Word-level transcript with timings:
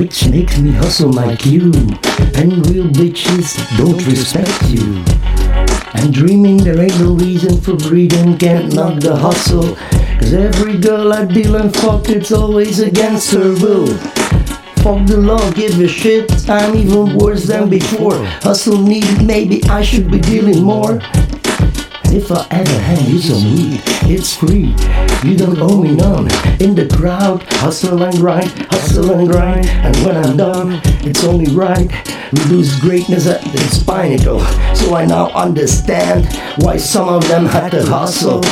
which 0.00 0.26
makes 0.28 0.56
me 0.58 0.70
hustle 0.70 1.12
like 1.12 1.44
you. 1.44 1.64
And 2.40 2.66
real 2.68 2.88
bitches 2.88 3.52
don't 3.76 4.02
respect 4.06 4.62
you. 4.70 5.04
And 5.92 6.14
dreaming 6.14 6.56
there 6.56 6.80
ain't 6.80 6.98
no 7.00 7.12
reason 7.12 7.60
for 7.60 7.76
breathing, 7.76 8.38
can't 8.38 8.72
knock 8.72 9.00
the 9.00 9.14
hustle. 9.14 9.76
Cause 10.18 10.32
every 10.32 10.78
girl 10.78 11.12
I 11.12 11.26
deal 11.26 11.56
and 11.56 11.74
fuck, 11.76 12.08
it's 12.08 12.32
always 12.32 12.80
against 12.80 13.30
her 13.32 13.52
will. 13.60 13.88
Fuck 14.80 15.06
the 15.06 15.18
law, 15.18 15.50
give 15.50 15.78
a 15.78 15.86
shit, 15.86 16.48
I'm 16.48 16.74
even 16.76 17.14
worse 17.18 17.44
than 17.44 17.68
before. 17.68 18.16
Hustle 18.40 18.80
needed, 18.80 19.22
maybe 19.26 19.62
I 19.64 19.82
should 19.82 20.10
be 20.10 20.18
dealing 20.18 20.62
more. 20.62 20.98
If 22.12 22.32
I 22.32 22.44
ever 22.50 22.72
hand 22.72 23.06
you 23.06 23.20
some 23.20 23.54
weed, 23.54 23.80
it's 24.10 24.34
free. 24.34 24.74
You 25.22 25.36
don't 25.36 25.60
owe 25.60 25.80
me 25.80 25.94
none. 25.94 26.26
In 26.60 26.74
the 26.74 26.88
crowd, 26.92 27.44
hustle 27.44 28.02
and 28.02 28.16
grind, 28.16 28.50
hustle 28.68 29.12
and 29.12 29.30
grind. 29.30 29.66
And 29.66 29.96
when 29.98 30.16
I'm 30.16 30.36
done, 30.36 30.80
it's 31.06 31.22
only 31.22 31.54
right. 31.54 31.88
We 32.32 32.40
lose 32.46 32.80
greatness 32.80 33.28
at 33.28 33.46
its 33.54 33.84
pinnacle. 33.84 34.40
So 34.74 34.96
I 34.96 35.06
now 35.06 35.30
understand 35.30 36.26
why 36.58 36.78
some 36.78 37.08
of 37.08 37.26
them 37.28 37.46
had 37.46 37.70
to 37.70 37.86
hustle. 37.86 38.42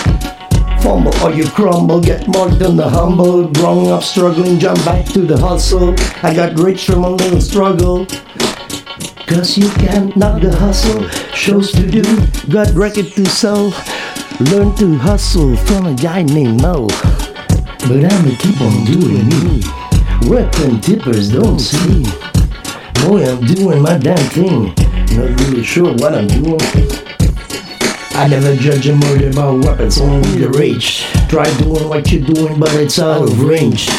Fumble 0.80 1.12
or 1.24 1.32
you 1.32 1.48
crumble, 1.48 2.00
get 2.00 2.28
marked 2.28 2.62
on 2.62 2.77
the 2.77 2.88
humble. 2.88 3.48
Growing 3.48 3.90
up, 3.90 4.04
struggling, 4.04 4.60
jump 4.60 4.84
back 4.84 5.04
to 5.06 5.22
the 5.22 5.36
hustle. 5.36 5.96
I 6.22 6.32
got 6.32 6.56
rich 6.60 6.86
from 6.86 7.02
a 7.02 7.10
little 7.10 7.40
struggle. 7.40 8.06
Cause 9.28 9.59
you 9.59 9.68
can't 9.73 10.16
knock 10.16 10.41
the 10.41 10.50
hustle. 10.50 11.06
Shows 11.34 11.70
to 11.73 11.86
do, 11.86 12.02
got 12.50 12.73
record 12.73 13.12
to 13.12 13.27
sell. 13.27 13.69
Learn 14.41 14.74
to 14.77 14.96
hustle 14.96 15.55
from 15.55 15.84
a 15.84 15.95
guy 15.95 16.23
named 16.23 16.62
Mo. 16.62 16.86
But 16.86 18.09
I'ma 18.09 18.34
keep 18.41 18.59
on 18.60 18.86
doing 18.86 19.28
me. 19.28 19.62
Weapon 20.30 20.80
tippers 20.80 21.30
don't 21.30 21.58
see. 21.58 22.05
Boy, 23.05 23.28
I'm 23.28 23.44
doing 23.44 23.83
my 23.83 23.98
damn 23.98 24.17
thing. 24.30 24.72
Not 25.14 25.41
really 25.41 25.62
sure 25.62 25.92
what 25.97 26.14
I'm 26.14 26.27
doing. 26.27 26.58
I 28.17 28.28
never 28.28 28.56
judge 28.56 28.89
a 28.89 28.97
murder 28.97 29.30
by 29.33 29.50
weapons, 29.50 30.00
only 30.00 30.39
the 30.39 30.48
rage. 30.48 31.05
Try 31.28 31.45
doing 31.58 31.86
what 31.86 32.11
you're 32.11 32.24
doing, 32.24 32.58
but 32.58 32.72
it's 32.74 32.98
out 32.98 33.22
of 33.22 33.42
range. 33.42 33.91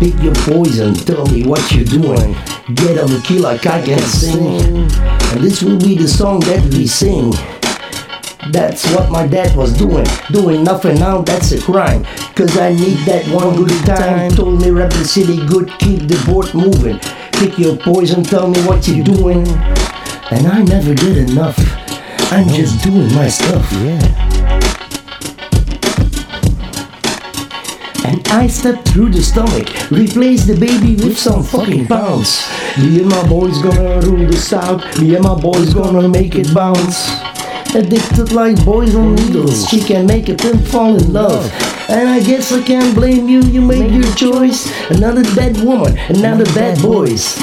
Pick 0.00 0.20
your 0.22 0.34
poison, 0.34 0.94
tell 0.94 1.24
me 1.26 1.46
what 1.46 1.72
you're 1.72 1.84
doing. 1.84 2.34
Get 2.74 2.98
on 2.98 3.10
the 3.10 3.22
key 3.24 3.38
like 3.38 3.66
I 3.66 3.80
can 3.80 4.00
sing. 4.00 4.90
And 4.90 5.40
this 5.40 5.62
will 5.62 5.78
be 5.78 5.96
the 5.96 6.08
song 6.08 6.40
that 6.40 6.62
we 6.74 6.86
sing. 6.86 7.32
That's 8.50 8.84
what 8.92 9.10
my 9.10 9.26
dad 9.26 9.56
was 9.56 9.72
doing. 9.72 10.06
Doing 10.30 10.64
nothing 10.64 10.98
now, 10.98 11.22
that's 11.22 11.52
a 11.52 11.60
crime. 11.60 12.04
Cause 12.34 12.58
I 12.58 12.72
need 12.72 12.98
that 13.06 13.26
one 13.28 13.56
good 13.56 13.86
time. 13.86 14.30
Told 14.32 14.60
me 14.60 14.70
rap 14.70 14.92
the 14.92 15.04
city 15.04 15.46
good, 15.46 15.70
keep 15.78 16.08
the 16.08 16.22
board 16.26 16.52
moving. 16.54 16.98
Pick 17.32 17.58
your 17.58 17.76
poison, 17.76 18.24
tell 18.24 18.48
me 18.48 18.60
what 18.66 18.86
you're 18.88 19.04
doing. 19.04 19.46
And 20.30 20.46
I 20.46 20.62
never 20.62 20.94
did 20.94 21.30
enough. 21.30 21.58
I'm 22.32 22.48
just 22.48 22.82
doing 22.82 23.14
my 23.14 23.28
stuff. 23.28 23.70
Yeah. 23.72 24.73
And 28.04 28.26
I 28.28 28.46
step 28.48 28.84
through 28.84 29.10
the 29.10 29.22
stomach, 29.22 29.68
replace 29.90 30.44
the 30.44 30.54
baby 30.54 30.94
with 30.94 31.18
some 31.18 31.42
fucking 31.42 31.86
pounds. 31.86 32.46
Me 32.78 33.00
and 33.00 33.08
my 33.08 33.26
boys 33.26 33.62
gonna 33.62 34.00
rule 34.00 34.26
the 34.26 34.36
south, 34.36 34.84
me 35.00 35.14
and 35.14 35.24
my 35.24 35.34
boys 35.34 35.72
gonna 35.72 36.06
make 36.06 36.34
it 36.34 36.52
bounce. 36.52 37.08
Addicted 37.74 38.32
like 38.32 38.62
boys 38.64 38.94
on 38.94 39.14
needles, 39.14 39.66
she 39.68 39.80
can 39.80 40.06
make 40.06 40.28
a 40.28 40.34
pimp 40.34 40.66
fall 40.66 40.94
in 40.96 41.12
love. 41.14 41.50
And 41.88 42.08
I 42.08 42.20
guess 42.20 42.52
I 42.52 42.62
can't 42.62 42.94
blame 42.94 43.26
you, 43.26 43.40
you 43.40 43.62
made 43.62 43.90
your 43.90 44.14
choice. 44.14 44.70
Another 44.90 45.22
dead 45.34 45.56
woman, 45.64 45.96
another 46.10 46.44
bad 46.52 46.80
boys. 46.82 47.36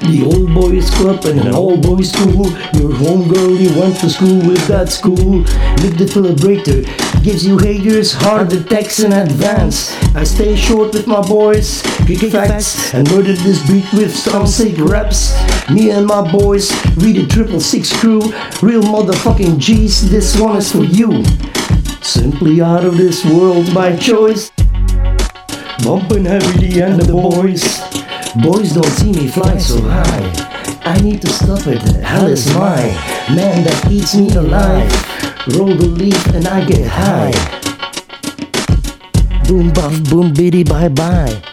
The 0.00 0.24
old 0.24 0.54
boys 0.54 0.88
club 0.90 1.24
and 1.26 1.40
an 1.40 1.54
old 1.54 1.82
boys 1.82 2.12
school. 2.12 2.46
Your 2.80 2.92
homegirl 2.96 3.60
you 3.60 3.78
went 3.78 3.98
to 4.00 4.08
school 4.08 4.38
with 4.38 4.66
that 4.68 4.88
school. 4.88 5.42
Live 5.82 5.98
the 5.98 6.06
celebrator 6.06 6.86
gives 7.28 7.46
you 7.46 7.58
haters 7.58 8.14
hard 8.14 8.50
attacks 8.54 9.00
in 9.00 9.12
advance. 9.12 9.92
I 10.14 10.24
stay 10.24 10.56
short 10.56 10.94
with 10.94 11.06
my 11.06 11.20
boys, 11.20 11.82
kick 12.06 12.32
facts, 12.32 12.94
and 12.94 13.06
murder 13.10 13.34
this 13.34 13.60
beat 13.68 13.84
with 13.92 14.16
some 14.16 14.46
sick 14.46 14.78
raps. 14.78 15.36
Me 15.68 15.90
and 15.90 16.06
my 16.06 16.22
boys, 16.32 16.70
we 16.96 17.12
the 17.12 17.26
triple 17.26 17.60
six 17.60 17.92
crew, 18.00 18.20
real 18.62 18.80
motherfucking 18.80 19.58
G's. 19.58 20.10
This 20.10 20.40
one 20.40 20.56
is 20.56 20.72
for 20.72 20.84
you. 20.84 21.22
Simply 22.00 22.62
out 22.62 22.86
of 22.86 22.96
this 22.96 23.22
world 23.26 23.74
by 23.74 23.94
choice. 23.94 24.50
Bumping 25.84 26.24
heavily 26.24 26.80
and 26.80 26.98
the 26.98 27.12
boys. 27.12 27.62
Boys 28.42 28.72
don't 28.72 28.86
see 28.86 29.12
me 29.12 29.28
fly 29.28 29.58
so 29.58 29.78
high. 29.82 30.57
I 30.84 31.00
need 31.00 31.20
to 31.22 31.28
stop 31.28 31.66
it. 31.66 31.82
Hell 32.02 32.26
is 32.26 32.46
mine. 32.54 32.94
Man 33.34 33.64
that 33.64 33.88
eats 33.90 34.14
me 34.14 34.28
alive. 34.34 34.90
Roll 35.56 35.74
the 35.74 35.86
leaf 35.86 36.26
and 36.34 36.46
I 36.46 36.64
get 36.64 36.86
high. 36.86 37.32
Boom 39.46 39.72
bum 39.72 40.02
boom 40.04 40.32
biddy 40.34 40.64
bye 40.64 40.88
bye. 40.88 41.47